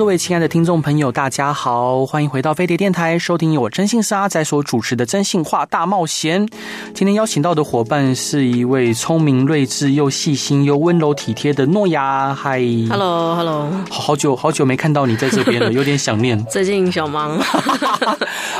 [0.00, 6.46] 各位亲爱的听众朋友，大家好，欢迎回到飞碟电台，收听由我征信社阿仔所主持的《真性话大冒险》。
[6.94, 12.34] 今天邀请到的伙伴是一位聪明睿智又细心又温柔体贴的诺亚。
[12.34, 16.42] 嗨，Hello，Hello，好好久好久没看到你在这边了，有点想念。
[16.46, 17.38] 最近小忙，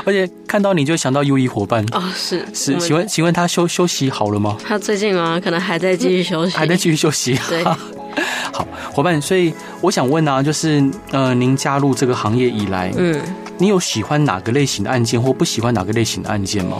[0.04, 4.58] 而且看到你就想到优异伙伴 哦，是是，请问请问他休休息好了吗？
[4.62, 7.34] 他最近啊，可能还在继续休息，还在继续休息。
[7.48, 7.64] 对。
[8.52, 10.82] 好，伙伴，所以我想问啊，就是
[11.12, 13.20] 呃，您加入这个行业以来，嗯，
[13.58, 16.78] 你有喜欢哪个类型的案件，或不喜欢哪个类型的案件吗？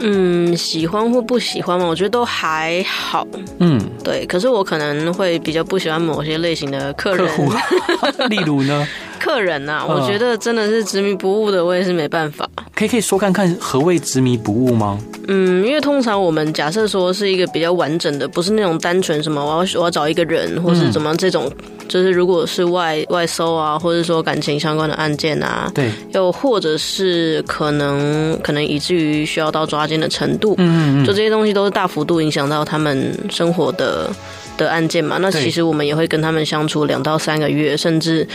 [0.00, 3.26] 嗯，喜欢或不喜欢嘛，我觉得都还好。
[3.58, 7.52] 嗯，对，可是我可能会比较不喜欢某些类型的客人，客户，
[8.28, 8.86] 例如呢？
[9.24, 12.46] 客人呐、啊，我觉得真的是执迷不悟的，我也是没办法。
[12.74, 14.98] 可以可以说看看何谓执迷不悟吗？
[15.28, 34.10] 嗯，因为通常我们假设说是一个比较完整的，不是那种单纯什么我要我要找一个人，或是怎么这种，嗯、就是如果是外外搜啊，或者说感情相关的案件啊，对，又或者是可能可能以至于需要到抓奸的程度，嗯，嗯嗯，就这些东西都是大幅度影响到他们生活的
[34.58, 35.16] 的案件嘛。
[35.18, 38.28] 那其实我们也会跟他们相处两到三个月，甚至。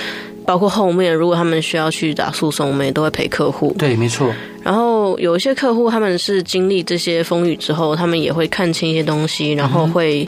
[0.50, 3.72] 包括后面，如果他们需要去打诉讼，我们也都会陪客户。
[3.78, 4.34] 对，没错。
[4.64, 10.28] 然后有一些客户，他们是经历这些风雨之后，他们也会看清一些东西，然后会，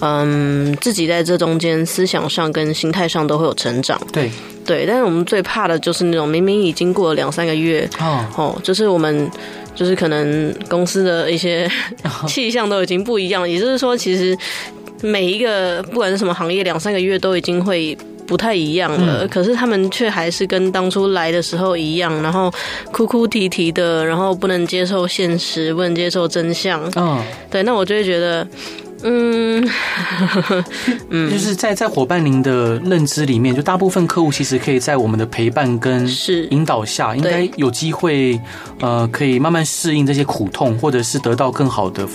[0.00, 3.96] 嗯，嗯，自己在这中间思想上跟心态上都会有成长。
[4.12, 4.28] 对，
[4.66, 4.84] 对。
[4.84, 9.30] 但是我们最怕的就是那种明明已经过了两三个月，哦，哦，就是我们
[9.76, 11.70] 就是可能公司的一些
[12.26, 14.36] 气象都已经不一样，也就是说，其实
[15.00, 17.96] 每一个不管是什么行业，两三个月都已经会。
[18.30, 22.48] 不太一样了，可是他们却还是跟当初来的时候一样，然后
[22.92, 26.80] 哭哭啼啼的，然后不能接受现实，不能接受真相。
[26.94, 27.20] 嗯，
[27.50, 28.46] 对，那我就会觉得，
[29.02, 29.68] 嗯，
[31.10, 36.08] 嗯，就是在在伙伴您的认知里面，就大部分客户其实可以在我们的陪伴跟
[36.50, 38.40] 引导下，应该有机会，
[38.78, 42.06] 呃，可以慢慢适应这些苦痛，或者是得到更好的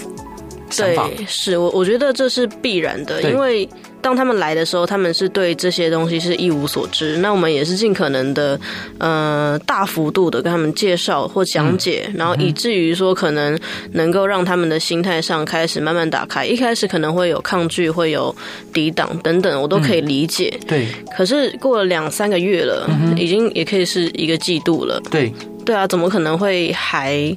[0.76, 1.10] 想法。
[1.16, 3.68] 对，是我我觉得这是必然的，因为。
[4.02, 7.18] 当他们来的时候，他们是对这些东西是一无所知。
[7.18, 8.60] 那我们也是尽可能的，
[9.00, 13.60] 呃，大幅度的跟他们介绍或讲解，嗯、然后以至于说可能
[13.94, 16.46] 能够让他们的心态上开始慢慢打开。
[16.46, 18.36] 一开始可能会有抗拒，会有
[18.72, 20.56] 抵挡等等，我都可以理解。
[20.56, 20.88] 嗯、对。
[21.18, 25.02] 可是过了两三个月了，嗯、已经也可以是一个季度了。
[25.10, 25.34] 对。
[25.66, 27.36] 对啊，怎么可能会还？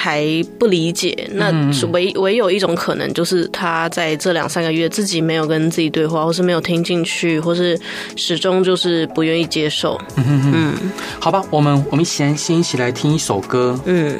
[0.00, 0.24] 还
[0.60, 1.52] 不理解，那
[1.90, 7.76] 唯唯有一种可能，就是他在这两三个月自己没有跟自己对话，或是没有听进去，或是
[8.14, 10.00] 始终就是不愿意接受。
[10.14, 13.76] 嗯哼哼嗯，好吧，我们我们先先一起来听一首歌。
[13.86, 14.16] 嗯，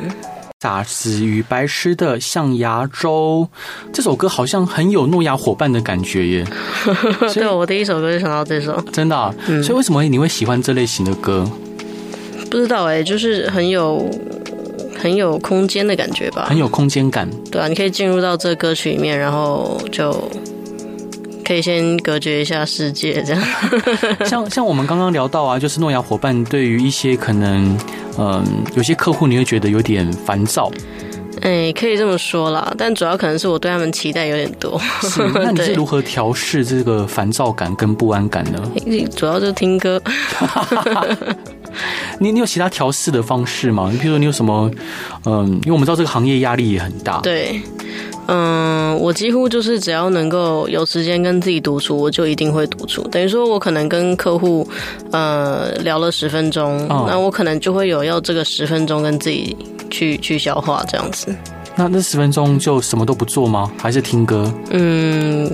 [0.61, 3.49] 傻子与白痴的象牙洲
[3.93, 6.45] 这首歌好像很有诺亚伙伴的感觉耶。
[7.33, 9.33] 对，我第一首歌就想到这首，真的、啊。
[9.47, 11.49] 嗯，所以为什么你会喜欢这类型的歌？
[12.51, 14.11] 不知道哎、欸，就是很有。
[14.99, 17.29] 很有空间的感觉吧，很有空间感。
[17.51, 20.29] 对啊，你可以进入到这歌曲里面，然后就
[21.45, 23.43] 可以先隔绝一下世界，这样。
[24.27, 27.79] 像像我们刚刚聊到啊，就是诺亚伙伴对于一些可能，
[28.19, 28.45] 嗯，
[28.75, 30.71] 有些客户你会觉得有点烦躁。
[31.41, 34.77] 哎，可以这么说啦，但主要可能是我对他们期待有点多。
[35.03, 38.61] 是， 那你是如何调试这个烦躁感跟不安感呢？
[39.15, 40.03] 主要就是听歌。
[42.19, 43.89] 你你有其他调试的方式吗？
[43.93, 44.71] 你比如说你有什么，
[45.25, 47.21] 嗯，因为我们知道这个行业压力也很大。
[47.21, 47.61] 对，
[48.27, 53.03] 嗯，我几乎就是只要能够有时间跟自己独处，我就一定会独处。
[53.09, 54.69] 等于说我可能跟客户，
[55.13, 59.57] 呃，聊了十分钟，哦，那我可能就会有要这个十分钟跟自己
[59.91, 61.35] 去去消化这样子。
[61.79, 63.71] 那那十分钟就什么都不做吗？
[63.79, 64.53] 还是听歌？
[64.71, 65.49] 嗯，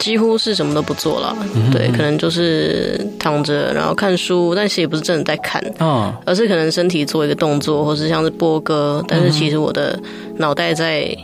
[0.00, 1.36] 几乎是什么都不做了。
[1.72, 9.96] 对，可能就是躺着，然后看书，但是也不是真的在看，嗯，而是可能身体做一个动作，或是像是播歌，但是其实我的
[10.38, 11.16] 脑袋在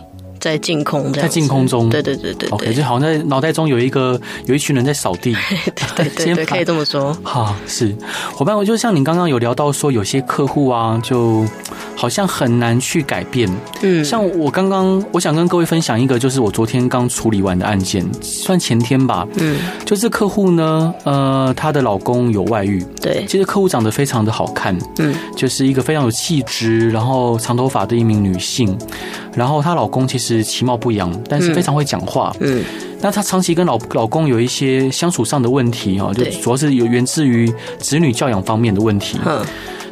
[0.47, 1.89] 在净空，在净空中。
[1.89, 5.35] 对对对对，对，OK，就好像在脑袋中有一个有一群人在扫地。
[5.97, 7.13] 对对对，对， 可以这么说。
[7.25, 7.93] 哈，是
[8.33, 11.45] 伙伴，我就像你刚刚有聊到说，有些客户啊，就。
[11.99, 13.51] 好像很难去改变。
[13.81, 19.27] 嗯，像我刚刚，我想跟各位分享一个，就是我昨天刚处理完的案件，算前天吧。
[19.39, 19.57] 嗯，
[19.87, 22.85] 就是客户呢，呃，她的老公有外遇。
[23.01, 24.77] 对，其实客户长得非常的好看。
[24.99, 28.77] 嗯，就是一个非常有气质，然后长头发的一名女性。
[29.37, 32.35] 然后她老公其实其貌不扬，但是非常会讲话。
[32.41, 32.65] 嗯，
[33.01, 39.19] 那她长期跟老老公有一些相处上的问题哦，就主要是有源自于子女教养方面的问题。
[39.25, 39.45] 嗯。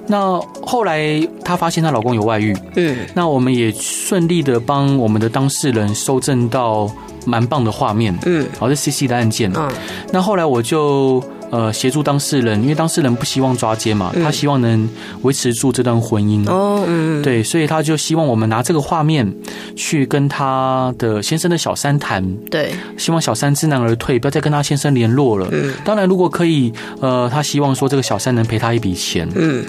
[0.06, 6.90] 那后来她发现她老公有外遇，嗯，那我们也顺利的帮我们的当事人收证到
[7.24, 9.66] 蛮棒的画面，嗯，好，这 CC 的案件，嗯，
[10.12, 11.24] 那后来我就
[11.54, 14.88] 呃协助当事人，因为当事人不希望抓奸嘛，他希望能
[15.22, 19.32] 维持住这段婚姻，哦，嗯，对，所以他就希望我们拿这个画面
[19.76, 29.64] 去跟他的先生的小三谈，对，希望小三知难而退，不要再跟他先生联络了，嗯，当然如果可以，呃，他希望说这个小三能赔他一笔钱，嗯。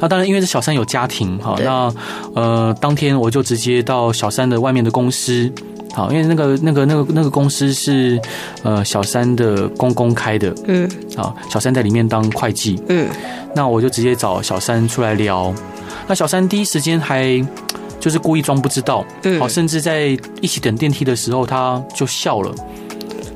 [0.00, 1.94] 那当然，因为这小三有家庭，哈，那
[2.34, 5.52] 呃，当天我就直接到小三的外面的公司，
[5.92, 8.20] 好，因为那个那个那个那个公司是
[8.62, 13.08] 呃小三的公公开的，嗯，好，小三在里面当会计，嗯，
[13.54, 15.52] 那我就直接找小三出来聊，
[16.06, 17.44] 那小三第一时间还
[17.98, 22.54] 就是故意装不知道，嗯，好，甚至在一起等电梯的时候，他就笑了。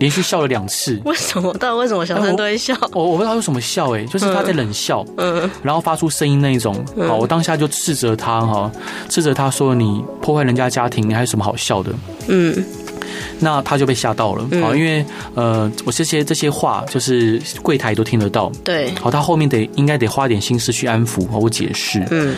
[0.01, 1.53] 连续笑了两次，为什么？
[1.55, 2.77] 到底为什么小三都会笑？
[2.93, 6.75] 我我不知道他为什么笑，哎，就是他在冷笑，嗯，然后发出声音那一种，
[7.07, 8.71] 好，我当下就斥责他哈，
[9.09, 11.93] 斥责他说，你破坏人家家庭，你还有什么好笑的？
[12.29, 12.65] 嗯，
[13.41, 15.05] 那他就被吓到了，好，因为
[15.35, 22.35] 呃，我这些这些话就是柜台都听得到，对，好，他后面得应该得花点心思去安抚和我解释，嗯。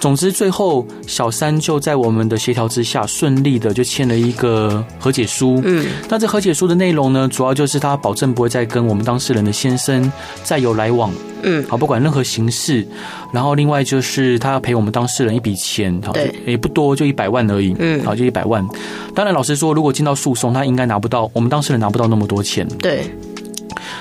[0.00, 5.60] 总之，最后小三就在我们的协调之下，顺利的就签了一个和解书。
[5.62, 10.10] 嗯，那这和解书的内容呢，主要就是他保证不会再跟我们当事人的先生
[10.42, 11.12] 再有来往。
[11.42, 12.86] 嗯，好，不管任何形式。
[13.30, 17.76] 然后另外就是他要赔我们当事人一笔钱，好，对，也不多，就一百万而已。
[17.78, 18.66] 嗯，好，就一百万。
[19.14, 22.68] 当然，老实说，如果进到诉讼，他应该拿不到，我们当事人拿不到那么多钱。
[22.78, 23.10] 对。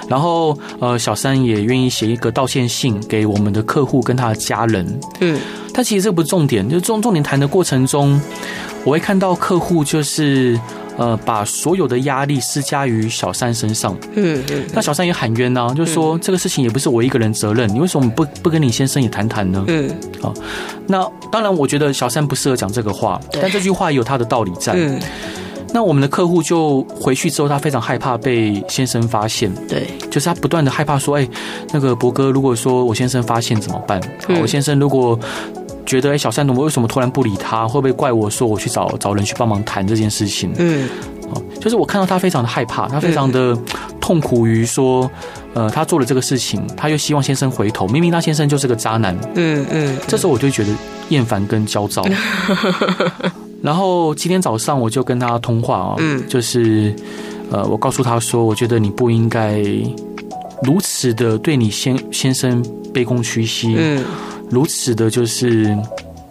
[0.09, 4.99] 然后，呃，小三也愿意写一个道歉信给我们的客户跟他的家人。
[5.19, 5.39] 嗯，
[5.71, 8.19] 但其实这不是重点，就重重点谈的过程中，
[8.83, 10.59] 我会看到客户就是
[10.97, 13.95] 呃把所有的压力施加于小三身上。
[14.15, 19.63] 嗯嗯，那小三也喊冤呐，就说这个事情也不是我一个人责任，你为什么不不跟你先生也谈谈呢？
[19.67, 19.89] 嗯，
[20.19, 20.33] 好，
[20.87, 24.73] 那当然，我觉得小三不适合讲这个话，但这句话也有他的道理在。
[24.75, 24.99] 嗯。
[25.71, 29.53] 那我们的客户就回去之后，他非常害怕被先生发现。
[29.67, 31.27] 对，就是他不断的害怕说：“哎，
[31.71, 34.01] 那个博哥，如果说我先生发现怎么办？
[34.41, 35.17] 我先生如果
[35.85, 37.67] 觉得哎，小三怎么为什么突然不理他？
[37.67, 40.89] 会不会怪我说我去找找人去帮忙谈这件事情？”嗯，
[41.61, 43.55] 就是我看到他非常的害怕，他非常的
[44.01, 45.09] 痛苦于说，
[45.53, 49.15] 呃，他做了这个事情，他又希望先生回头，明明他先生就是个渣男。
[49.35, 50.69] 嗯嗯，这时候我就觉得
[51.09, 52.03] 厌烦跟焦躁。
[53.61, 56.93] 然后今天早上我就跟他通话啊，嗯，就是，
[57.51, 59.61] 呃，我告诉他说，我觉得你不应该
[60.63, 62.63] 如此的对你先先生
[62.93, 64.03] 卑躬屈膝，嗯，
[64.49, 65.77] 如此的就是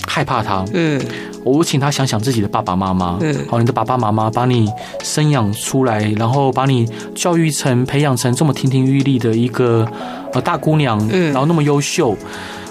[0.06, 1.00] 害怕他，嗯，
[1.44, 4.66] 我请他想想自己的爸爸妈妈，嗯，好，你的爸爸妈妈把你
[5.02, 9.86] 生养出来，然后把你教育成、培养成这么亭亭玉立的一个
[10.32, 12.16] 呃大姑娘，嗯，然后那么优秀。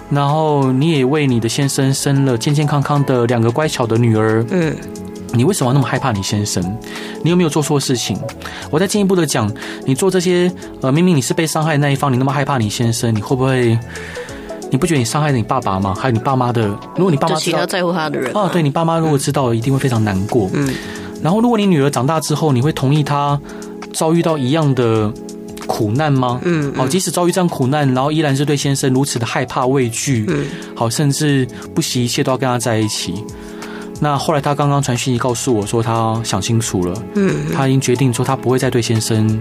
[0.10, 4.46] 然后你也为你的先生生了健健康康的两个乖巧的女儿。
[4.52, 4.76] 嗯，
[5.34, 6.64] 你为什么那么害怕你先生？
[7.24, 8.18] 你有没有做错事情？
[8.70, 9.52] 我再进一步的讲，
[9.86, 10.52] 你做这些，
[10.82, 13.78] 呃，明明你是被伤害的那一方，你那么害怕你先生，你会不会？
[14.70, 15.94] 你不觉得你伤害了你爸爸吗？
[15.98, 16.68] 还有你爸妈的？
[16.96, 20.50] 如果你爸妈知道，其他在乎他的人啊，对你爸妈如果知道，一定会非常难过。
[20.54, 20.74] 嗯，
[21.22, 23.40] 然后如果你女儿长大之后，你会同意她
[23.94, 25.12] 遭遇到一样的？
[25.68, 26.40] 苦难吗？
[26.44, 31.46] 嗯，好，即使遭遇这样苦难，然后依然是对先生如此的害怕畏惧，嗯，好，甚至
[31.76, 33.14] 不惜一切都要跟他在一起。
[34.00, 39.40] 那后来他刚刚传讯息告诉我说，他想清楚了，嗯，他已经决定说他不会再对先生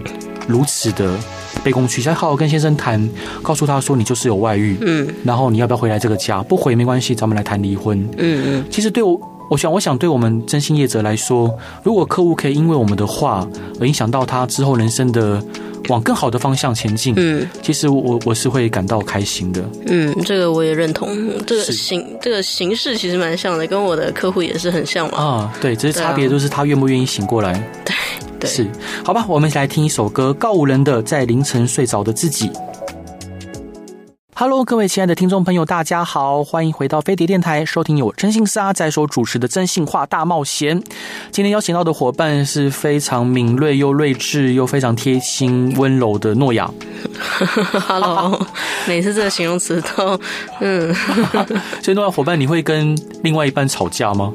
[0.48, 1.14] 如此的
[1.62, 3.08] 卑躬屈膝，好好跟先生谈，
[3.42, 6.42] 告诉他说你就是有外遇，嗯，然后你要不要回来这个家？
[6.42, 8.64] 不回没关系，咱们来谈离婚，嗯嗯。
[8.70, 13.46] 其实对我，我想，我想对我们真心业者来说，如果客户可以因为我们的话
[13.78, 15.42] 而影响到他之后人生的。
[15.88, 17.14] 往更好的方向前进。
[17.16, 19.64] 嗯，其实我我是会感到开心的。
[19.86, 21.08] 嗯，这个我也认同。
[21.46, 25.18] 这个形这个形式其实蛮像的，跟我的客户也是很像嘛。
[25.18, 27.52] 啊，对，只是差别就是他愿不愿意醒过来。
[27.84, 27.94] 对
[28.38, 28.66] 对，是。
[29.04, 32.48] 好吧，我们一起来听一首歌，告五人的《在凌晨睡着的自己》。
[34.38, 40.78] Hello，各位亲爱的听众朋友，大家好，欢迎回到飞碟电台，收听由征信社阿仔所主持的《真性话大冒险》。
[41.30, 46.70] 今天邀请到的伙伴是非常敏锐又睿智又非常贴心温柔的诺亚。
[47.88, 48.46] Hello，
[48.86, 50.20] 每次这个形容词都
[50.60, 50.94] 嗯
[51.82, 54.30] 所以诺亚伙伴，你会跟另外一半吵架吗？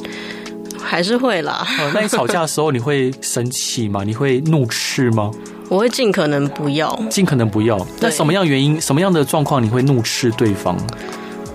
[0.84, 1.64] 还是会啦。
[1.78, 4.04] 哦，那你吵架的时候，你会生气吗？
[4.04, 5.30] 你会怒斥吗？
[5.72, 7.80] 我会尽可能不要，尽可能不要。
[8.02, 10.76] 那什么样原因、什么样的状况你会怒斥对方？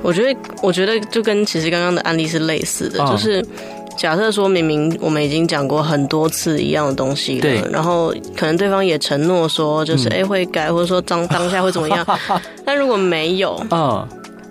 [0.02, 3.46] 我觉得，我觉得就跟其实刚刚的案例是类似的，嗯、就是
[3.94, 12.06] 假设说明明我们已经讲过很多次一样的东西了，对，然后可能对方也承诺说就是哎、嗯欸、会改，或者说当当下会怎么样，
[12.64, 14.08] 但如果没有，嗯。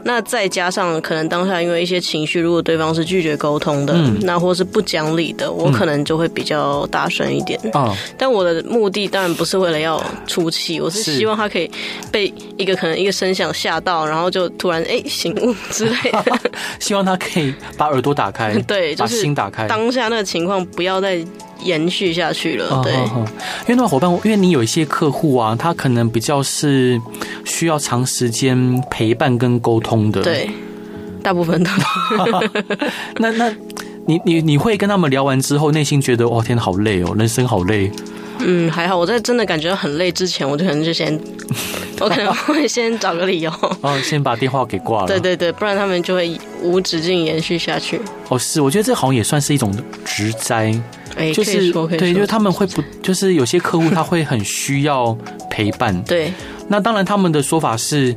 [0.08, 7.60] 那再加上可能当下因为一些情绪，如果对方是拒绝沟通的，嗯、那或是不讲理的，我可能就会比较大声一点。
[7.74, 11.70] 啊、嗯，但我的目的当然不是为了要出气，我是希望他可以
[12.12, 16.24] 被一个可能一个声响吓到，然后就突然哎、欸、醒悟之类的。
[16.80, 19.68] 希望他可以把耳朵打开， 对，就是、把心打开。
[19.68, 21.18] 当下那个情况不要再
[21.62, 22.82] 延续下去了。
[22.84, 23.28] 对，哦哦哦、
[23.62, 27.00] 因为那个伙伴，因为你有一些客户啊，他可能比较是
[27.44, 30.22] 需要长时间陪伴跟沟通的。
[30.22, 30.50] 对，
[31.24, 31.70] 大部分都。
[33.18, 33.50] 那那，
[34.06, 37.92] 你你你会跟他们聊完之后，内心觉得哇天，好累哦，人生好累。
[38.40, 41.18] 嗯，还好，我在真的感觉很累之前，我就可能就先，
[42.02, 45.08] 我可能会先找个理由，哦，先把电话给挂了。
[45.08, 48.00] 对对对，不然他们就会无止境延续下去。
[48.28, 50.78] 哦，是，我觉得这好像也算是一种职灾，
[51.16, 55.18] 哎，就是对，就是他们会不，就是有些客户他会很需要
[55.50, 56.00] 陪伴。
[56.04, 56.34] 对，
[56.68, 58.16] 那当然他们的说法是，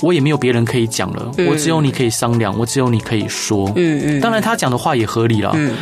[0.00, 3.70] 我也没有别人可以讲了，嗯、我只有你可以商量，我只有你可以说。
[3.76, 5.52] 嗯嗯，当然他讲的话也合理了。
[5.54, 5.74] 嗯。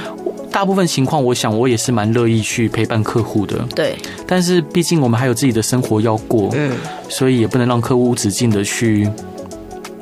[0.53, 3.57] 大部分情况，我想我也是蛮乐意去陪伴客户的。
[3.73, 3.95] 对，
[4.27, 6.73] 但是毕竟我们还有自己的生活要过，嗯，
[7.09, 9.09] 所以也不能让客户无止境的去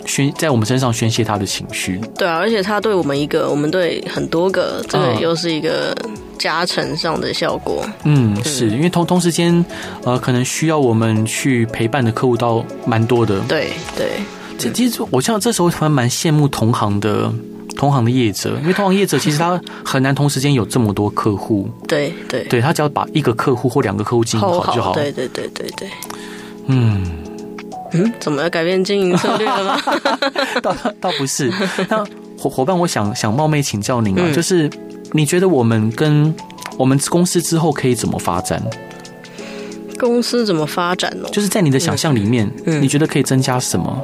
[0.07, 2.01] 宣在我们身上宣泄他的情绪。
[2.17, 5.95] 对啊，而且他对我们一个，我们对很多个，这个又是一个
[6.39, 7.85] 加成上的效果。
[8.05, 9.65] 嗯，是因为同同时间，
[10.05, 13.41] 呃，可能需要我们去陪伴的客户倒蛮多的。
[13.41, 14.13] 对对，
[14.57, 17.33] 这其实我像这时候还蛮羡慕同行的。
[17.77, 21.71] 同行的业者，因为同行业者其实他 很难同时间有这么多客户。
[21.87, 24.95] 对对对，他只要把一个客户或两个客户经营好就好。
[24.95, 25.89] 对对对对对。
[26.67, 27.07] 嗯
[27.93, 29.81] 嗯，怎么要改变经营策略了吗？
[30.61, 31.53] 倒倒不是。
[31.89, 32.05] 那
[32.37, 34.69] 伙伙伴，我想想冒昧请教您啊，就是
[35.13, 36.35] 你觉得我们跟
[36.77, 38.63] 我们公司之后可以怎么发展？
[39.99, 41.29] 公司怎么发展呢？
[41.33, 44.03] 就是在你的想象里面，你觉得可以增加什么？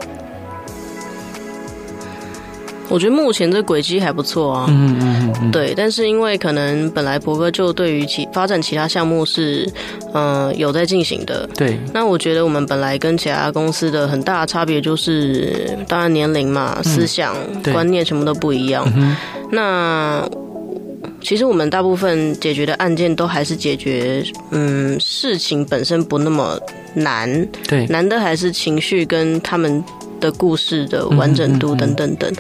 [2.90, 9.66] 我觉得目前这轨迹还不错啊，嗯嗯嗯，对，但是因为可能本来博哥就对于其发展其他项目是，
[10.12, 11.78] 嗯、呃，有在进行的，对。
[11.94, 18.84] 那我觉得我们本来跟其他公司的很大的差别就是，当然年龄嘛、思想、嗯、观念全部都不一样。
[18.94, 19.16] 嗯、
[19.50, 20.22] 那
[21.24, 26.60] 其实我们大部分解决的案件都还是解决，嗯，事情本身不那么
[26.94, 29.82] 难，对，难的还是情绪跟他们。
[30.20, 32.32] 的故事的完整度等等等，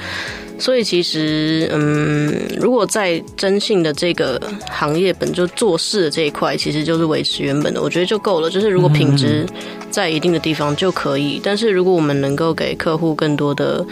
[0.58, 8.48] 所以其实，嗯，如果在征信的这个行业本就做事的这一块，其实就是维持原本的，我觉得就够了。
[8.48, 9.44] 就是如果品质
[9.90, 13.84] 在一定的地方就可以，但是如果我们能够给客户更多的，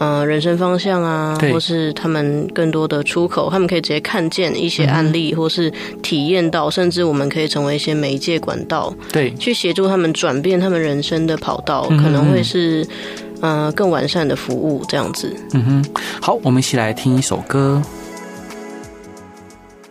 [0.00, 12.84] 嗯，人生方向啊，或是他们更多的出口，他们可以直接看见一些案例，或是体验到，甚至我们可以成为一些媒介管道，对，去协助他们转变他们人生的跑道，可能会是。
[13.42, 15.34] 嗯、呃，更完善的服务这样子。
[15.54, 15.84] 嗯哼，
[16.20, 17.82] 好，我们一起来听一首歌。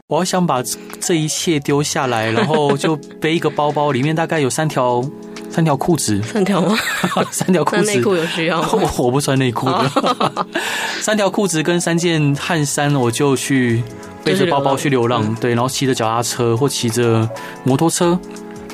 [0.06, 0.62] 我想把
[1.00, 5.04] 这一切丢下来，然后就背一个包包，里面大概有三条
[5.50, 6.22] 三条裤子。
[6.24, 6.78] 三条吗？
[7.32, 7.82] 三条裤子。
[7.84, 8.70] 内裤有需要吗？
[8.72, 10.46] 我 我不穿内裤的。
[11.02, 13.84] 三条裤子跟三件汗衫，我就去
[14.24, 15.34] 背着包包去流浪。
[15.36, 17.28] 对，然后骑着脚踏车或骑着
[17.64, 18.18] 摩托车。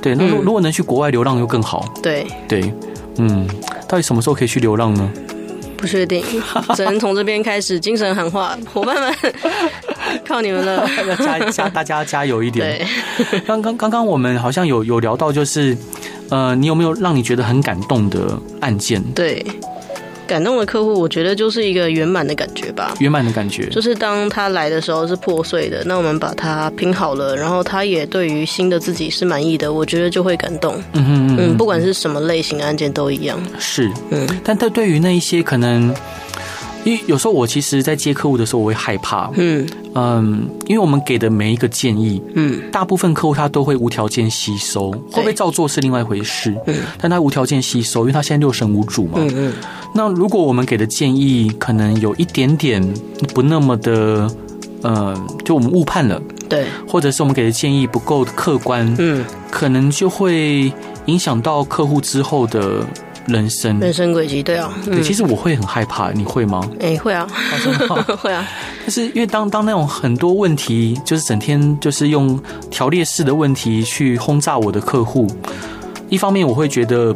[0.01, 1.85] 对，那如如果能去国外流浪又更好。
[2.03, 2.73] 对对。
[3.17, 3.47] 嗯，
[3.87, 5.09] 到底什么时候可以去流浪呢？
[5.77, 6.23] 不确定，
[6.75, 9.13] 只能从这边开始精神喊话，伙伴们，
[10.27, 12.85] 靠你们了，要加加大家加油一点。
[13.29, 15.77] 对，刚刚刚刚我们好像有有聊到，就是
[16.29, 19.01] 呃，你有没有让你觉得很感动的案件？
[19.13, 19.45] 对。
[20.27, 22.95] 感动的客户，我觉得就是一个圆满的感觉吧。
[22.99, 30.81] 圆满的感觉，就是当他来的时候是破碎的，那我们把它拼好了，然后他也对于新的自己是满意的，我觉得就会感动。
[30.93, 33.39] 嗯哼嗯，嗯，不管是什么类型的案件都一样。
[33.59, 35.93] 是，嗯，但他对于那一些可能
[36.85, 39.29] 因为有时候我其实，在接客户的时候，我会害怕。
[39.33, 46.55] 嗯嗯，因为我们给的每一个建议，嗯，大部分客户他都会无条件吸收，会不会照做是另外一回事。
[46.67, 49.13] 嗯，但他无条件吸收，因为他现在六神无主嘛。
[49.15, 49.53] 嗯嗯。
[49.95, 52.79] 那如果我们给的建议可能有一点点
[53.33, 54.29] 不那么的，
[54.83, 56.21] 呃，就我们误判了。
[56.47, 56.67] 对。
[56.87, 60.71] 或者是我们给的建议不够客观，嗯，可能就会
[61.07, 62.85] 影响到客户之后的。
[63.27, 66.61] 人生人生轨迹，对啊，对，其实我会很害怕，你会吗？
[66.79, 67.27] 哎、欸，会啊，
[68.21, 68.45] 会啊。
[68.81, 72.39] 但是因为当当那种很多问题，就是整天就是用
[72.69, 75.27] 条列式的问题去轰炸我的客户，
[76.09, 77.11] 一方面我会觉得，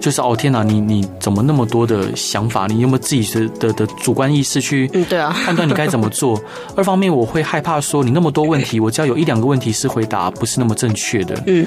[0.00, 2.66] 就是哦天哪，你你怎么那么多的想法？
[2.66, 6.38] 你有没有自己的的的主观意识去嗯，对啊，判断你该怎么做？
[6.76, 11.66] 二方面我会害怕说，你那么多问题，我只要有一两个问题是回答不是那么正确的，嗯，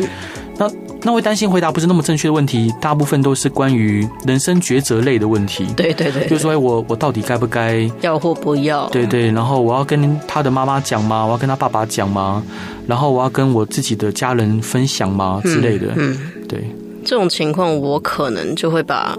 [0.57, 0.69] 那。
[1.05, 5.67] 那会担心回答不是那么正确的问题，大部分都是关于人生抉择类的问题。
[5.77, 8.89] 对对对，就是说，我我到底该不该要或不要？
[8.89, 11.23] 对对，然后我要跟他的妈妈讲吗？
[11.23, 12.41] 我要跟他爸爸讲吗？
[12.87, 15.39] 然后我要跟我自己的家人分享吗？
[15.43, 15.93] 之类的。
[15.95, 16.17] 嗯，
[16.49, 16.67] 对，
[17.05, 19.15] 这种情况我可能就会把。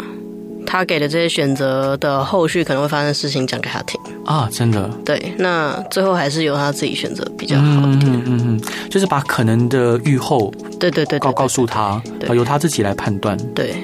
[0.66, 4.90] 他给的这些选择的后续可能会发生的事情讲给他听啊，真的。
[5.04, 8.12] 对，那最后还是由他自己选择比较好一点。
[8.12, 12.02] 嗯嗯嗯，就是把可能的预后，对对对，告告诉他，
[12.34, 13.36] 由他自己来判断。
[13.54, 13.74] 对。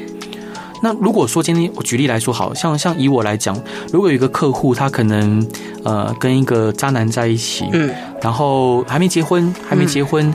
[0.84, 3.56] 那如果说今天我举例来说，好像像以我来讲，
[3.92, 5.46] 如果有一个客户，他可能
[5.84, 7.88] 呃跟一个渣男在一起，嗯，
[8.20, 10.28] 然后还没结婚，还没结婚。
[10.28, 10.34] 嗯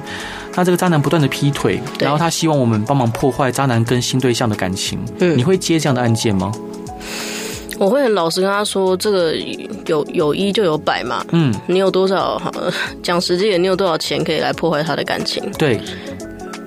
[0.58, 5.00] 那这个渣男不断的劈腿，然后他希望我们帮忙破坏渣男跟新对象的感情。
[5.20, 6.52] 嗯，你会接这样的案件吗？
[7.78, 9.36] 我会很老实跟他说，这个
[9.86, 11.24] 有有一就有百嘛。
[11.32, 12.42] 嗯，你有多少？
[13.04, 15.44] 讲实际的，你有多少钱可以来破坏他的感情？
[15.60, 15.80] 对，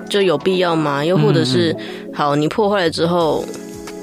[0.09, 1.03] 就有必要吗？
[1.03, 1.75] 又或者是，
[2.13, 3.43] 好，你破坏了之后，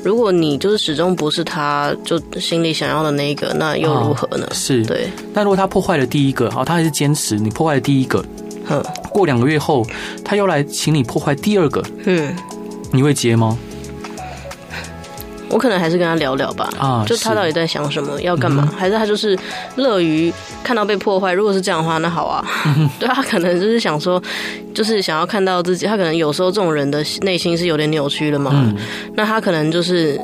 [0.04, 4.46] 如果你就是始终不是他就心里想要的那一个，那又如何呢？
[4.52, 5.08] 是对。
[5.32, 8.22] 那如果他破坏了第一个，好，他还是坚持你破坏了第一个。
[8.70, 9.86] 嗯，过两个月后，
[10.24, 12.34] 他又来请你破坏第二个，嗯，
[12.92, 13.56] 你会接吗？
[15.50, 18.70] 我可能还是跟他聊聊吧，啊，就他到底在想什么，要干嘛？
[18.76, 19.36] 还是他就是
[19.76, 20.30] 乐于
[20.62, 21.32] 看到被破坏？
[21.32, 22.44] 如果是这样的话，那好啊，
[23.00, 24.22] 对，他可能就是想说，
[24.74, 28.70] 就是想要看到自己，他可能有时候这种人的内心是有点扭曲的嘛，
[29.14, 30.20] 那他可能就是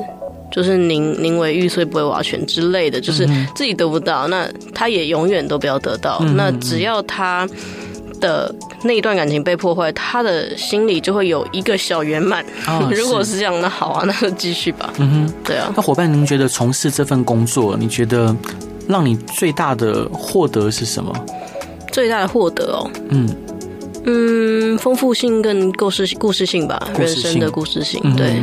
[0.51, 7.49] 就是宁宁为玉碎不为瓦全之类的，就是自己得不到，那他也永远都不要得到，那只要他。
[8.19, 8.53] 的
[8.83, 12.43] 那一段感情被破坏，他的心里就会有一个小圆满。
[12.67, 14.93] 哦、如果是这样，那好啊，那就继续吧。
[14.97, 15.71] 嗯哼，对啊。
[15.75, 18.35] 那伙伴，您觉得从事这份工作，你觉得
[18.87, 21.13] 让你最大的获得是什么？
[21.91, 23.29] 最大的获得哦，嗯
[24.05, 28.41] 嗯，丰富性跟故事故事性吧，人生的故事性，对，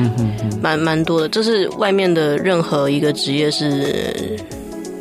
[0.61, 1.29] 蛮蛮、嗯、多的。
[1.29, 4.39] 这是外面的任何一个职业是。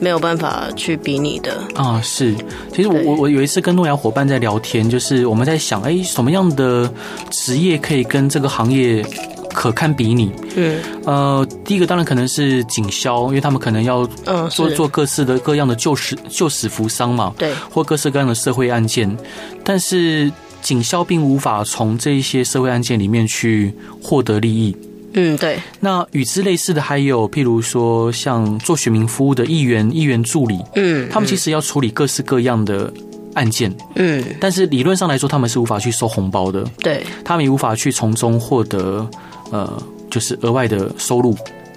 [0.01, 2.01] 没有办法去比拟的啊！
[2.03, 2.35] 是，
[2.73, 6.91] 其实我我我有一次跟诺亚伙伴在聊天，就是我们在想，哎，什么样的
[7.29, 9.05] 职业可以跟这个行业
[9.53, 10.31] 可堪比拟？
[10.55, 14.03] 嗯，呃，第一个当然可能是警消，因为他们可能要
[14.49, 19.15] 做做各式的各样的救死救死扶伤嘛，对，或各式各样的社会案件，
[19.63, 20.31] 但是
[20.63, 24.75] 警消并无法从这一些社会案件里面去获得利益。
[25.13, 25.59] 嗯，对。
[25.79, 32.91] 那与之类似的还有，譬如说像做选民服务的议员、议员助理，嗯，他们其实要处理各式各样的
[33.33, 39.05] 案件，嗯，但是理论上来说，他们是无法去收红包的，对，他们也无法去从中获得
[39.51, 41.35] 呃，就是额外的收入。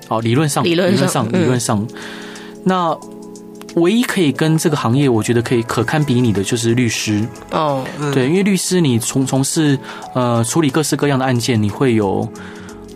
[0.08, 1.84] 哦，理论上，理论上，理论上，
[2.62, 2.96] 那
[3.74, 7.26] 唯一可以跟这个行业，我觉得可以可堪比拟的，就是律师。
[7.50, 9.76] 哦，对，因为律师你从从事
[10.14, 12.28] 呃处理各式各样的案件，你会有。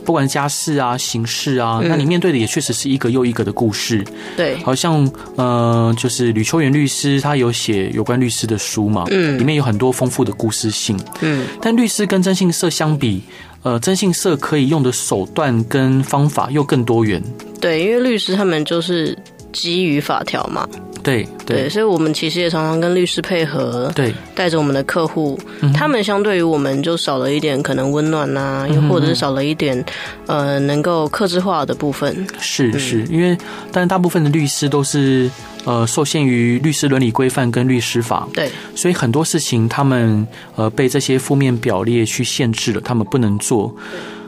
[0.08, 4.02] 不管家事啊、刑事啊，那你面对的也确实是一个又一个的故事。
[4.38, 10.98] 对，好像呃，就是吕秋元律师他有写有关律师的书嘛，嗯，里面有很多丰富的故事性。
[11.20, 13.20] 嗯，但律师跟征信社相比，
[13.62, 17.22] 呃，征信社可以用的手段跟方法又更多元。
[17.60, 19.14] 对，因为律师他们就是
[19.52, 20.68] 基于法条嘛。
[21.00, 29.82] 对对，对，所以我们其实也常常跟律师配合，对，带着我们的客户，嗯、他们相对于我们就少了一点可能温暖呐、啊，又或者是少了一点
[30.26, 32.26] 呃能够克制化的部分。
[32.40, 33.38] 是是，因为
[33.72, 35.30] 但大部分的律师都是
[35.64, 43.74] 呃受限于律师伦理规范跟律师法，对，所以很多事情他们呃被这些负面表列去限制了，他们不能做，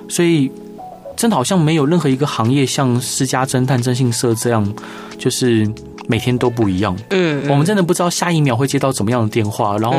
[0.08, 0.50] 所以
[1.20, 4.74] 真的好像没有任何一个行业像私家侦探征信社这样，
[5.18, 5.70] 就是。
[6.08, 6.96] 每天都不一样。
[7.10, 9.96] 嗯，我们真的不知道下一秒会接到怎么样的电话，然后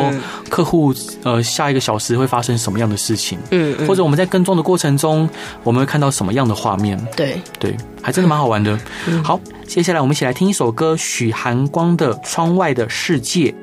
[0.50, 3.40] 客户呃下一个小时会发生什么样的事情。
[3.52, 5.30] 嗯，或者我们在跟踪的过程中，
[5.64, 7.00] 我们会看到什么样的画面？
[7.16, 8.78] 对对，还真的蛮好玩的。
[9.24, 13.56] 好，接下来我们一起来听一首歌，许寒光的《窗外的世界》。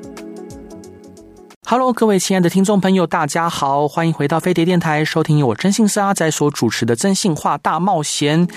[1.71, 8.47] Hello，各位亲爱的听众朋友，大家好，欢迎回到飞碟电台，收听由我征信社阿仔所主持的《真性话大冒险》。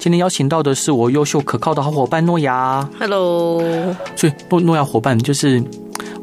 [0.00, 2.88] 今天邀请到的是我优秀可靠的好伙伴诺亚。
[2.98, 3.62] Hello，
[4.16, 5.62] 所以诺，诺亚伙伴就是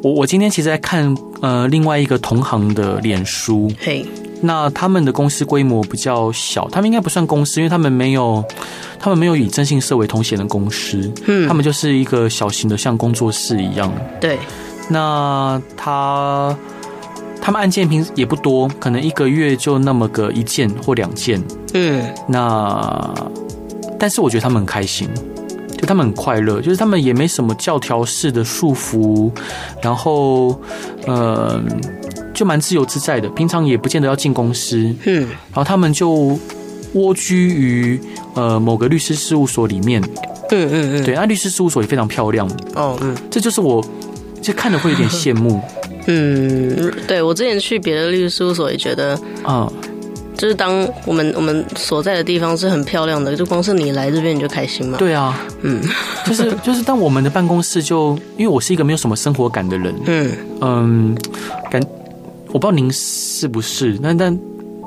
[0.02, 0.12] 我。
[0.12, 4.06] 我今天其实在看呃另外一个同行的脸书，嘿，
[4.42, 8.44] 那他们的公司规模比较小，他们应该不算公司，因为他们没有
[9.00, 14.38] 他们没有以征信社为头衔的公司，嗯，他们就是一个小型的像工作室一样，对。
[14.90, 16.56] 那他
[17.42, 21.42] 他们案件平时也不多，可能一个月就那么个一件或两件。
[21.74, 23.14] 嗯，那
[24.00, 25.10] 但是我觉得他们很开心，
[25.78, 29.32] 就他们很快乐，就是他们也没什么教条式的束缚，
[29.82, 30.60] 然后
[31.06, 31.62] 呃
[32.34, 34.78] 就蛮自由自在的，平常也不见得要进公司。
[35.06, 36.38] 嗯，然后他们就
[36.94, 38.00] 蜗居于
[38.36, 40.02] 呃某个律师事务所里面。
[40.52, 42.48] 嗯嗯嗯，对，那律师事务所也非常漂亮。
[42.76, 43.84] 哦，嗯，这就是我。
[44.44, 45.60] 就看着会有点羡慕，
[46.06, 49.72] 嗯，对，我之前去别的律师事务所也觉得，啊，
[50.38, 54.98] 就是当我们我们所在的地方是很漂亮的，就光是你来这边你就开心嘛。
[54.98, 55.82] 对啊，嗯，
[56.26, 60.32] 就是 就是当我们的办公室就，因为我是一个没有什么生活感的人，嗯。
[60.62, 61.18] 嗯，
[61.72, 61.82] 感
[62.48, 64.40] 我不知道您是不是，但但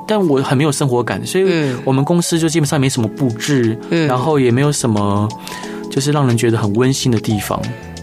[0.07, 1.45] 但我很没有生活感，所以
[1.83, 5.27] 我们公司就基本上没什么布置，嗯，然后也没有什么
[5.91, 7.61] 就是让人觉得很温馨的地方。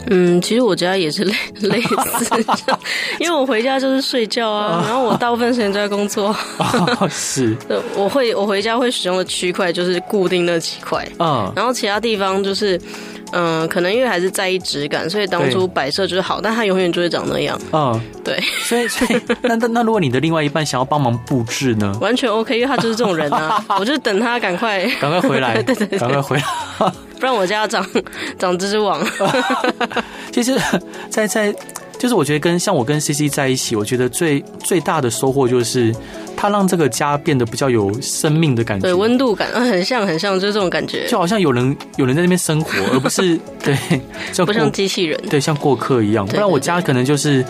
[0.09, 2.45] 嗯，其实我家也是类类似，
[3.21, 6.35] 因为我回家就是睡觉啊，然后我大部分时间都在工作。
[7.11, 7.57] 是，
[7.97, 12.81] 我会我回家会使用的区块就是固定那几块，嗯，然后其他地方就是，
[13.37, 17.61] 嗯，可能因为还是在意质感，所以当初摆设就是好，但它永远就会长那样。
[17.73, 18.41] 嗯，对。
[18.63, 21.93] 所以所以 那那那如果你的另外一半想要帮忙布置呢？
[22.01, 26.45] 完全 OK，因为他就是这种人啊， 我就等他赶快赶快回来， 对对对，赶快回来。
[27.19, 27.85] 不然我家长
[28.39, 29.05] 长蜘蛛网。
[30.31, 30.57] 其实，
[31.11, 31.55] 在在，
[31.99, 35.95] 就是我觉得跟像我跟 CC 在一起，我觉得最最大的收获就是。
[36.45, 43.75] 它让这个家变得比较有生命的感觉，对，温度感，很像很像，就是这种感觉，就好像有人有人在那边生活，而不是 对，
[44.45, 46.27] 不像机器人，对，像过客一样。
[46.27, 47.43] 不然我家可能就是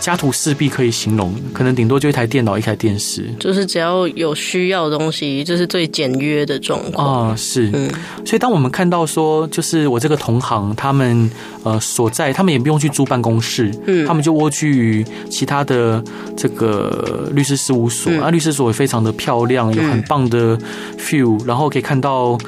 [0.00, 7.28] 家徒四壁可以形容，可能顶多就一台电脑、一台电视，就是只要有需要的东西，就是最简约的状况。
[7.28, 7.36] 啊。
[7.36, 7.88] 是，嗯，
[8.26, 11.30] 所以当我们看到说，就是我这个同行他们
[11.62, 16.02] 呃所在，他们也不用去租办公室，嗯，他们就蜗居于其他的
[16.36, 18.10] 这个律师事务所。
[18.24, 20.58] 那律师所也非常的漂亮，有很棒的
[20.98, 22.38] view，然后可以看到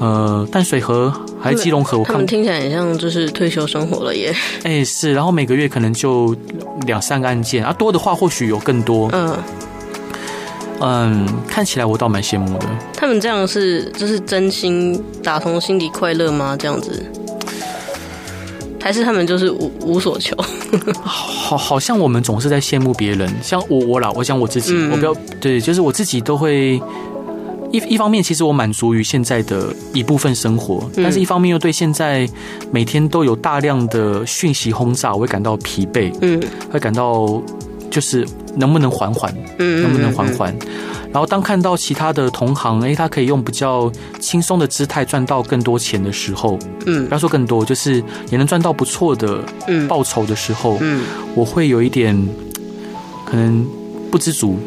[0.00, 1.98] 呃淡水河还是基隆河。
[1.98, 4.34] 我看他们听起来很像就是退休生活了耶。
[4.64, 6.34] 哎，是，然后每个月可能就
[6.86, 9.08] 两三个案件啊，多的话或许有更多。
[9.12, 9.36] 嗯
[10.84, 12.66] 嗯，看起来我倒蛮羡慕的。
[12.96, 16.56] 他们这样是就是真心打从心底快乐吗？
[16.58, 17.04] 这样子？
[18.82, 20.36] 还是他们就是无无所求，
[21.00, 23.32] 好，好像我们总是在羡慕别人。
[23.40, 26.82] 像我，我啦，我想我自己，嗯、我不要对，就是我自己都会
[27.70, 32.28] 一一方面，其实我满足于现在的一部分生活，嗯、但是一方面又对现在
[32.72, 37.40] 每天都有大量的讯息轰炸，我会感到疲惫，嗯，会感到
[37.88, 40.52] 就是能不能缓缓，嗯，能不能缓缓。
[41.12, 49.40] 然后当看到其他的同行，诶，他可以用比较轻松的姿态赚到更多钱的时候，嗯，不要说更多，就是也能赚到不错的
[49.86, 52.16] 报酬的时候，嗯，我会有一点
[53.26, 53.66] 可能
[54.10, 54.58] 不知足。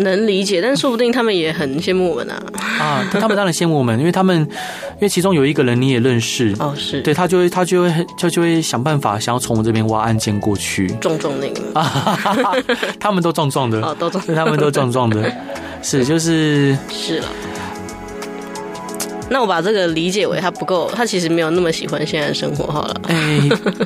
[0.00, 2.42] 能理解，但说不定他们也很羡慕我们啊！
[2.78, 12.54] 啊，他们当然羡慕我们，因为他们，因为其中有一个人你也认识哦，是对他就会他就会就就会想办法想要从我这边挖案件过去，壮壮那个 啊，
[12.98, 15.32] 他们都壮壮的哦，都壮，他们都壮壮的，
[15.82, 17.26] 是就是是了。
[19.32, 23.00] 那我把这个理解为他不够，他其实没有那么喜欢现在的生活好了。
[23.06, 23.40] 哎，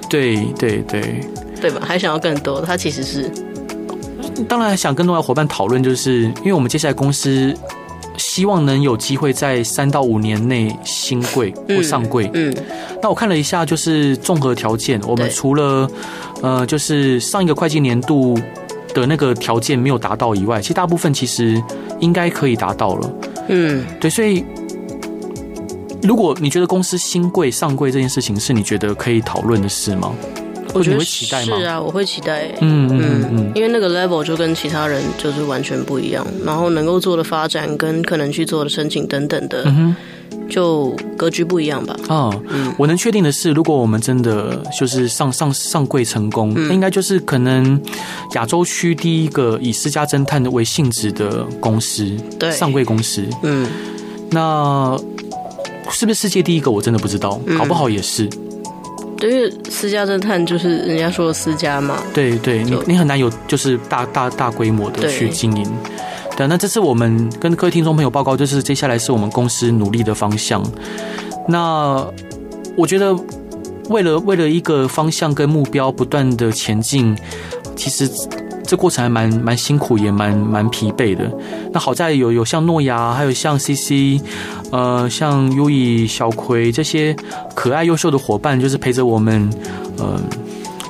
[0.08, 1.20] 对对对
[1.60, 1.82] 对吧？
[1.84, 3.30] 还想要更多，他其实是。
[4.48, 7.54] 当然想跟另外伙伴讨论，就是因为我们接下来公司
[8.16, 12.30] 希望能有机会在三到五年内新柜或上柜。
[12.34, 12.64] 嗯，嗯，
[13.02, 15.88] 那我看了一下，就是综合条件，我们除了
[16.42, 18.38] 呃，就是上一个会计年度
[18.92, 21.62] 的那个条件没有达到以外，其实大部分其实
[22.00, 23.12] 应该可以达到了。
[23.48, 24.44] 嗯，对，所以
[26.02, 30.14] 如果你觉得公司新柜上柜这件事情是你觉得可以讨论的事吗？
[30.74, 31.26] 我觉得是
[31.64, 32.50] 啊，我会期待。
[32.60, 39.64] 嗯嗯嗯，因为那个 level 就跟其他人就是完全不一样，然后能够做的发展跟可能去做的申请等等的，
[40.50, 41.96] 就格局不一样吧。
[42.08, 47.80] 啊、哦，嗯，我能确定的是，如果我们真的就是上上上柜成功，那、嗯、应该就是可能
[48.34, 53.24] 亚洲区第一个以私家侦探的为性质的公司，对，上柜公司。
[53.42, 53.66] 嗯，
[54.30, 54.96] 那
[55.90, 56.70] 是不是世界第一个？
[56.70, 58.28] 我真的不知道，搞不好也是。
[59.24, 61.96] 对，因为私家侦探就是人家说的私家嘛。
[62.12, 65.66] 对对，你你很难有就是大大大规模的去经营。
[66.36, 70.62] 对，那这是我们跟各位听众朋友报告，就是接下来是我们公司努力的方向。
[71.48, 72.04] 那
[72.76, 73.16] 我觉得，
[73.88, 77.16] 为了为了一个方向跟目标不断的前进，
[77.76, 78.10] 其实
[78.66, 81.30] 这过程还蛮蛮辛苦，也蛮蛮疲惫的。
[81.72, 84.20] 那好在有有像诺亚，还有像 CC，
[84.74, 87.14] 呃，像 Uyi、小葵这些
[87.54, 89.48] 可爱优秀的伙伴，就是陪着我们，
[89.98, 90.20] 呃，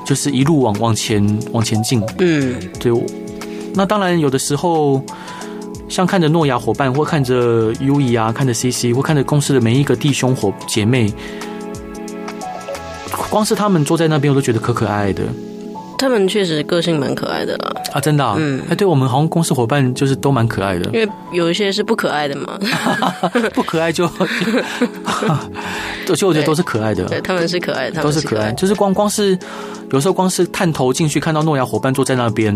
[0.07, 2.03] 就是一路往往前往前进。
[2.19, 2.91] 嗯，对。
[3.75, 5.03] 那当然，有的时候。
[5.87, 11.13] 像看着诺亚伙伴，或看着 Uyi 啊，看着 CC，或看着公司的每一个弟兄伙姐妹，
[13.31, 15.23] 光是他们坐在那边，我都觉得可可爱爱的。
[15.99, 17.73] 他们确实个性蛮可爱的啦。
[17.93, 20.85] 啊，真的、啊，嗯，哎，对我们好像公司伙伴就是都蛮可爱的。
[20.93, 22.59] 因为有一些是不可爱的嘛，
[23.55, 24.07] 不可爱就，
[26.15, 27.05] 就我觉得都是可爱的。
[27.05, 28.53] 对，他们是可爱的，都是可爱。
[28.53, 29.39] 就是光光是
[29.93, 32.55] 有时候光是探头进去，看到诺亚伙伴坐在那边。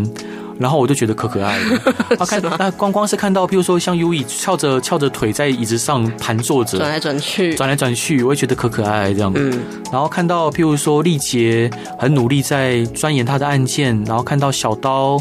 [0.58, 1.78] 然后我就觉得可可爱了，
[2.18, 9.32] 他看那光光是看到，譬如说像 Uyi 翘着翘着腿在椅子上盘坐着，转来转去，转来转去，我也觉得可可爱爱这样。
[9.36, 9.60] 嗯，
[9.92, 15.16] 然后看到譬如说丽杰很努力在钻研他的案件，然后看到小刀，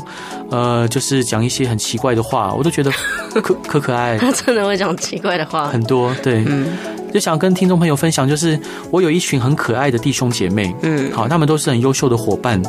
[0.49, 2.91] 呃，就是讲一些很奇怪的话，我都觉得
[3.41, 4.17] 可可可爱。
[4.19, 6.65] 他真的会讲奇怪的话，很多对，嗯，
[7.13, 12.59] 就想跟听众朋友分享，就是我有一群很可爱的弟兄姐妹，嗯，好，他们都是很优秀的伙伴，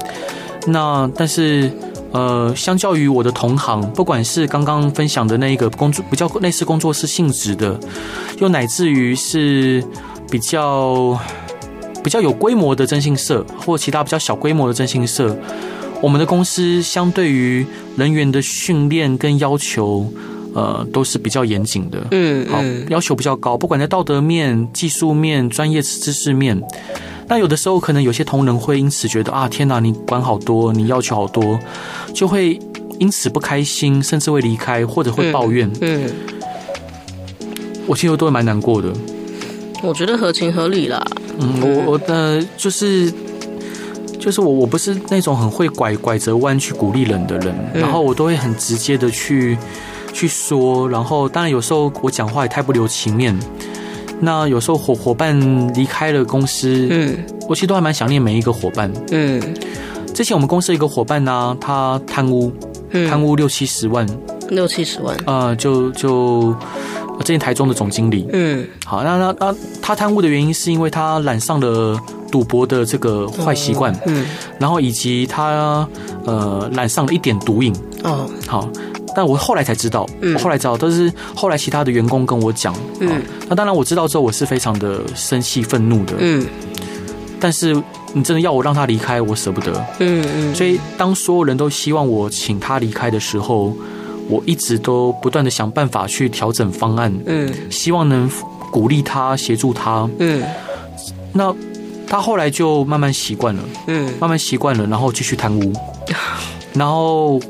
[0.67, 1.73] 那但是。
[2.13, 7.79] 呃，相较于我的同行，不管是刚刚分享的那一个工作比较类似工作室性质的，
[8.41, 9.85] 又乃至于是
[10.31, 11.19] 比较
[12.03, 15.37] 比较有规模的征信社，或其他比较小规模的征信社，
[16.01, 17.67] 我们的公司相对于
[17.97, 20.11] 人员的训练跟要求，
[20.55, 22.07] 呃，都是比较严谨的。
[22.13, 26.59] 嗯，好，要求比较高，不管在道德面、技术面、专业知识面。
[27.29, 31.61] 那有的时候，可能有些同仁会因此觉得啊，天哪，你管好多，你要求好多，
[32.15, 32.59] 就会
[32.99, 35.71] 因此不开心，甚至会离开或者会抱怨。
[35.83, 36.11] 嗯，嗯
[37.87, 38.91] 我其实都会蛮难过的。
[39.83, 41.05] 我觉得合情合理啦。
[41.39, 43.13] 嗯，我我的就是
[44.19, 49.57] 就是我我不是那种很会拐拐折弯去鼓励人的人，嗯，然后我都会很直接的去
[50.13, 53.39] 去说，然后当然有时候我讲话也太不留情面。
[54.21, 55.39] 那有时候伙伙伴
[55.75, 57.17] 离开了公司，嗯，
[57.49, 59.43] 我其实都还蛮想念每一个伙伴，嗯。
[60.15, 62.51] 之前我们公司一个伙伴呢、啊，他贪污，
[62.91, 64.05] 贪、嗯、污六七十万，
[64.49, 66.53] 六七十万，呃，就就
[67.21, 71.97] 之前台中的总经理，嗯，好，那那那他贪污的原因是因为他染上了
[72.33, 74.27] 赌博的这个坏习惯，嗯，
[74.59, 75.87] 然后以及他
[76.25, 78.69] 呃染上了一点毒瘾，哦，好。
[79.19, 86.47] 但我后来才知道，我后来知道但是后来其他的员工跟我讲，嗯，那当然我知道之后我是非常的生气愤怒的，嗯，
[87.41, 87.75] 但是
[88.13, 93.77] 你真的要我让他离开，我舍不得，嗯嗯，所以当所有人都希望我请他离开的时候，
[94.29, 98.31] 我一直都不断的想办法去调整方案，嗯，希望能
[98.71, 100.45] 鼓励他，协助他，嗯，
[101.33, 101.53] 那
[102.07, 105.73] 他后来就慢慢习惯了，嗯，慢慢习惯了，然后继续贪污，
[106.73, 107.41] 然后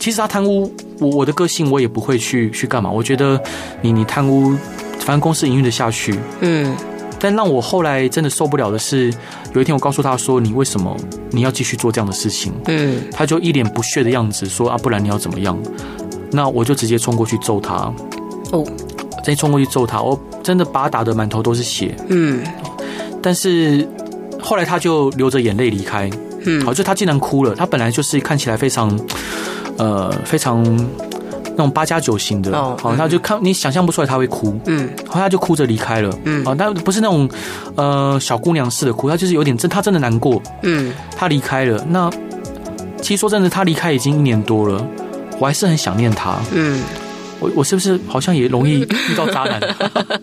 [0.00, 0.68] 其实他贪污。
[1.02, 3.40] 我我的个性我也不会去去干嘛，我觉得
[3.80, 4.56] 你你贪污，
[5.00, 6.74] 反正公司营运的下去，嗯。
[7.24, 9.08] 但让我后来真的受不了的是，
[9.54, 10.96] 有一天我告诉他说：“你为什么
[11.30, 13.00] 你要继续做这样的事情？”嗯。
[13.12, 15.56] 他就一脸不屑的样子说：“啊，不然你要怎么样？”
[16.32, 17.74] 那我就直接冲过去揍他。
[18.50, 18.64] 哦。
[19.18, 21.94] 直接冲过去揍他，我真的把他打得满头都是血。
[22.08, 22.42] 嗯。
[23.22, 23.88] 但是
[24.40, 26.10] 后来他就流着眼泪离开。
[26.44, 26.64] 嗯。
[26.64, 27.54] 好，就他竟然哭了。
[27.54, 28.98] 他本来就是看起来非常。
[29.82, 30.62] 呃，非常
[31.56, 37.28] 那种八加九型的，哦，好，他就看你想象不出来他会哭，嗯，后来他就哭着离开了，嗯，啊，但不是那种
[37.74, 41.84] 呃小姑娘似的哭，他就是有点真，他真的难过，嗯，他离开了。
[41.88, 42.08] 那
[43.00, 44.86] 其实说真的，他离开已经一年多了，
[45.40, 46.80] 我还是很想念他，嗯，
[47.40, 49.60] 我我是不是好像也容易遇到渣男，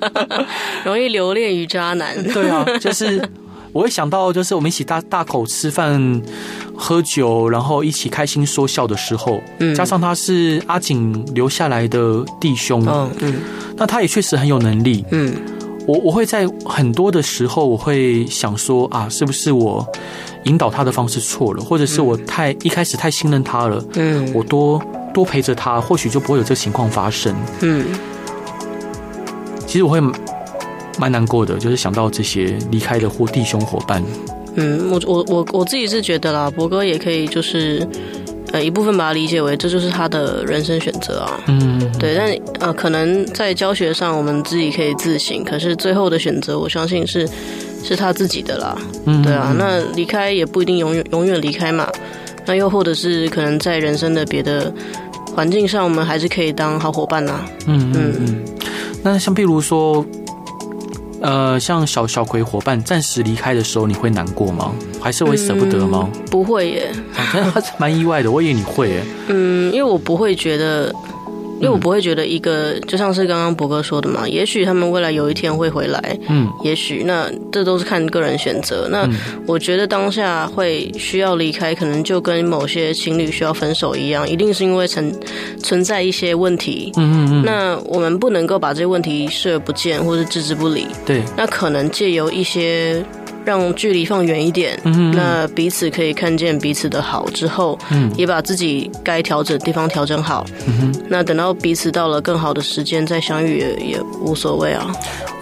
[0.86, 2.15] 容易留恋于渣男？
[2.32, 3.22] 对啊，就是。
[3.71, 6.21] 我会想到，就是我们一起大大口吃饭、
[6.75, 13.36] 喝酒，然后一起开心说笑的时候，嗯，加上他是阿景留下来的弟兄，嗯嗯，
[13.77, 15.34] 那他也确实很有能力，嗯，
[15.86, 19.86] 我我会在很多的时候，我会想说啊，是不是我
[20.45, 24.82] 引导他的方式错了，或者是我太一开始太信任他了，嗯，我多
[25.13, 27.86] 多陪着他，或许就不会有这个情况发生，嗯，
[29.67, 30.01] 其实我会
[30.99, 34.03] 蛮难过的，就是想到这些离开的或弟兄伙伴。
[34.55, 37.88] 嗯，我我我我自己是觉得啦，博哥也可以就是。
[38.51, 41.39] 呃，一部分把它理解为这就是他的人生选择啊。
[41.45, 47.29] 嗯，对，但呃，可能在教学上我们自己可以自省，可是最后的选择，我相信是
[47.83, 48.75] 是他自己的啦。
[49.05, 51.88] 嗯，对啊，那离开也不一定永远永远离开嘛。
[52.47, 54.73] 那又或者是可能在人生的别的
[55.35, 57.45] 环境上，我们还是可以当好伙伴呐。
[57.67, 58.43] 嗯嗯嗯。
[59.03, 60.03] 那像譬如说。
[61.21, 64.71] 呃，像小小葵伙伴暂时离开的时候，你会难过吗？
[65.01, 66.10] 还是会舍不得吗？
[66.13, 66.91] 嗯，不会耶，
[67.77, 68.32] 蛮意外的。
[68.32, 69.03] 我以为你会耶。
[69.27, 70.93] 嗯，因为我不会觉得。
[71.60, 78.88] 因为我不会觉得一个，就像是刚刚博哥说的嘛，也许他们未来有一天会回来，嗯，也许那这都是看个人选择。
[78.89, 79.08] 那
[79.45, 85.13] 我觉得当下会需要离开，可能就跟某些情侣需要分手一样，一定是因为存
[85.62, 87.43] 存在一些问题，嗯嗯嗯。
[87.45, 90.88] 那我们不能够把这些问题视而不见，或是置之不理。
[91.06, 93.04] 对，那可能借由一些。
[93.45, 104.91] 让距离放远一点，嗯，那彼此可以看见彼此的好之后，嗯，也把自己该调整的地方调整好，嗯哼，那等到彼此到了更好的时间再相遇也也无所谓啊。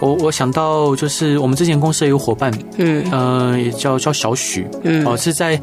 [0.00, 5.60] 我我想到就是我们之前公司有伙伴，嗯，呃，也叫叫小许，嗯，哦，是在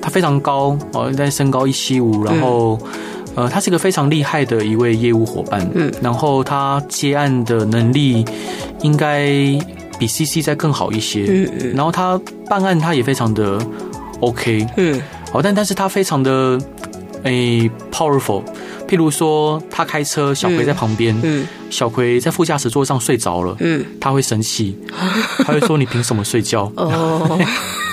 [0.00, 2.78] 他非常高哦，在身高一七五，然后
[3.34, 8.24] 呃，他是一个非常厉害的一位业务伙伴，嗯，然后他接案的能力
[8.82, 9.58] 应该。
[10.02, 13.64] 比 CC 再更好一些，嗯嗯，然后他办案他也非常的
[14.18, 16.58] OK，嗯，好，但但是他非常的
[17.22, 18.42] 诶、欸、powerful，
[18.88, 24.76] 譬如说他开车，小葵在旁边，嗯，小葵在副驾驶座上睡着了，嗯，他会生气，
[25.46, 26.64] 他会说你凭什么睡觉？
[26.74, 27.38] 哦，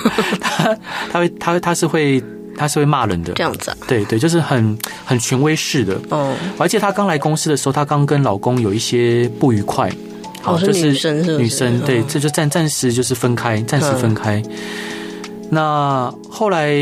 [0.42, 0.76] 他
[1.12, 2.20] 他会他他是会
[2.56, 3.76] 他是会骂人的，这样子啊？
[3.86, 9.88] 对对，就是很很权威式的，哦，而且他刚来公司的时候，他刚跟老公有一些不愉快。
[10.42, 14.42] 好，就是女生是女生，对，这就暂暂时就是分开，暂时分开。
[15.50, 16.72] 那后来，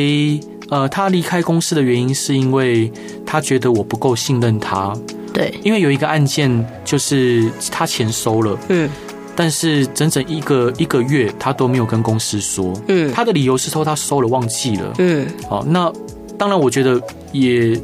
[0.69, 2.93] 呃，他离开公司的原因是因为
[3.27, 4.95] 他觉得我不够信任他。
[5.33, 8.89] 对，因为有一个案件就是他钱收了，嗯，
[9.35, 15.93] 但是整整一个一个月他都没有跟公司说，嗯，他的理由是说他收了忘记了，嗯，好，那
[16.39, 17.01] 当然我觉得
[17.33, 17.79] 也。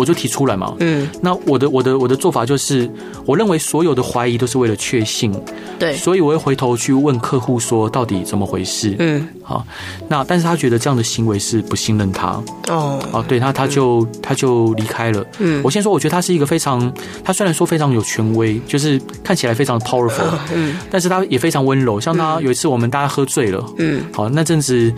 [0.00, 2.90] 我就提出来嘛，嗯，那我的我的我的做法就是，
[3.26, 5.30] 我认为所有的怀疑都是为了确信，
[5.78, 9.62] 对，所以我会回头去问客户说到底怎么回事，嗯，好，
[10.08, 16.90] 那但是他觉得这样的行为是不信任他，哦，哦，对他他就他就离开了，嗯，我先说，我觉得他是一个非常，
[17.22, 24.90] 他虽然说非常有权威，就是看起来非常 powerful， 嗯，但是他也非常温柔，像他有一次我们大家喝醉了，嗯，好，那阵子。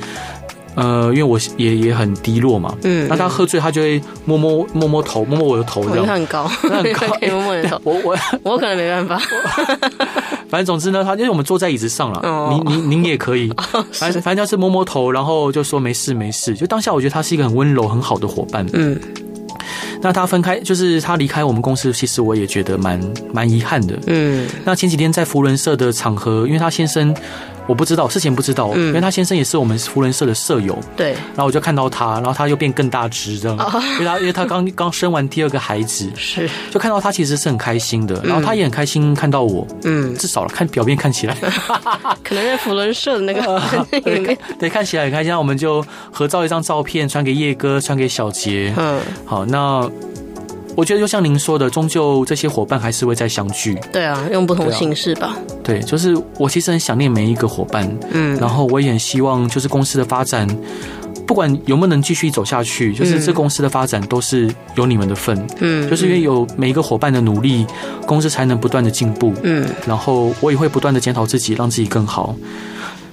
[0.74, 6.06] 呃，因为我也也很低落嘛，嗯，那他喝醉，他就会摸摸摸摸头，摸摸我的头，这样。
[6.06, 7.80] 他很高， 他很高， 可以摸摸你的头。
[7.85, 9.20] 我我我可能没办法。
[10.48, 13.52] 反正总之呢，他因为我们坐在椅子上了，您您您也可以。
[13.92, 16.54] 反正反正就是摸摸头，然后就说没事没事。
[16.54, 18.66] 就当下我觉得他是一个很温柔很好的伙伴。
[18.72, 18.98] 嗯。
[20.00, 23.00] 那他分开，就是他离开我们公司，其实我也觉得蛮
[23.32, 23.96] 蛮遗憾的。
[24.06, 24.48] 嗯。
[24.64, 27.14] 那前几天在福伦社的场合，因为他先生。
[27.66, 31.12] 我不知道，事前不知道，嗯，因为他先生也是我们福人社的舍友，对。
[31.12, 33.59] 然后我就看到他，然后他又变更大只，这样，
[33.94, 41.37] 因为他因为他刚刚生完第二个孩子，是，就看到他其实是很开心的，然后他也很开心看到我，嗯，至少看表面看起来，
[42.25, 43.61] 可能在福伦社的那个
[44.03, 49.88] 对，对，看起来很开心，那我们就合照一张照片，传给叶哥，传给小杰，嗯，好，那。
[50.74, 53.78] 我觉得就像您说的，终究这些伙伴还是会再相聚。
[53.92, 55.37] 对啊，用不同形式吧。
[55.62, 60.48] 对，就是我其实很想念每一个伙伴，嗯，然后我也很希望就是公司的发展，
[61.26, 67.66] 不管有没有能继续走下去，就是这公司的发展都是有你们的份，嗯，就是因为有每一个伙伴的努力，
[68.06, 72.35] 公司才能不断的进步，嗯，然后我也会不断的检讨自己，让自己更好。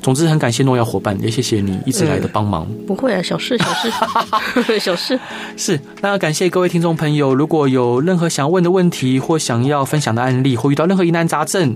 [0.02, 2.68] 总之，很感谢诺亚伙伴，也谢谢你一直来的帮忙。
[2.88, 3.92] 不会啊，小事小事，
[4.80, 5.20] 小事。
[5.58, 11.76] 是，那感谢各位听众朋友，如果有任何想要问的问题，或想要分享的案例，或遇到任何疑难杂症，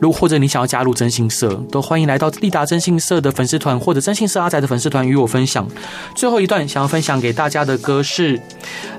[0.00, 5.68] 如或者你想要加入征信社，都欢迎来到立达征信社的粉丝团，或者征信社阿仔的粉丝团与我分享。
[6.16, 8.40] 最后一段想要分享给大家的歌是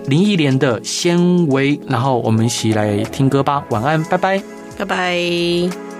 [0.05, 3.63] 林忆莲的《纤维》，然后我们一起来听歌吧。
[3.69, 4.41] 晚安，拜拜，
[4.77, 5.92] 拜拜。